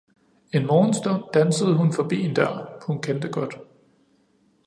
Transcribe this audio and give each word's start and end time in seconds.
En 0.51 0.65
morgenstund 0.65 1.23
dansede 1.33 1.73
hun 1.77 1.93
forbi 1.93 2.17
en 2.25 2.33
dør, 2.33 2.79
hun 2.87 3.01
kendte 3.01 3.27
godt 3.27 3.57